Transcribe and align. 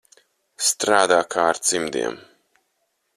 Strādā 0.69 1.19
kā 1.35 1.45
ar 1.51 1.61
cimdiem. 1.71 2.17